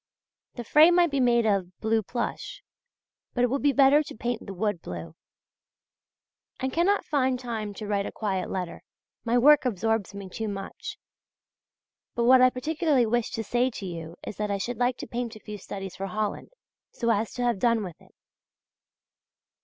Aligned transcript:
The 0.55 0.63
frame 0.63 0.95
might 0.95 1.11
be 1.11 1.19
made 1.19 1.45
of 1.45 1.79
blue 1.79 2.01
plush; 2.01 2.63
but 3.35 3.43
it 3.43 3.51
would 3.51 3.61
be 3.61 3.71
better 3.71 4.01
to 4.01 4.15
paint 4.17 4.43
the 4.47 4.51
wood 4.55 4.81
blue.... 4.81 5.13
I 6.59 6.69
cannot 6.69 7.05
find 7.05 7.37
time 7.39 7.71
to 7.75 7.85
write 7.85 8.07
a 8.07 8.11
quiet 8.11 8.49
letter; 8.49 8.81
my 9.23 9.37
work 9.37 9.63
absorbs 9.63 10.15
me 10.15 10.27
too 10.27 10.47
much. 10.47 10.97
But 12.15 12.23
what 12.23 12.41
I 12.41 12.49
particularly 12.49 13.05
wished 13.05 13.35
to 13.35 13.43
say 13.43 13.69
to 13.69 13.85
you 13.85 14.17
is 14.25 14.37
that 14.37 14.49
I 14.49 14.57
should 14.57 14.77
like 14.77 14.97
to 14.97 15.07
paint 15.07 15.35
a 15.35 15.39
few 15.39 15.59
studies 15.59 15.95
for 15.95 16.07
Holland, 16.07 16.49
so 16.89 17.11
as 17.11 17.31
to 17.35 17.43
have 17.43 17.59
done 17.59 17.83
with 17.83 18.01
it. 18.01 18.15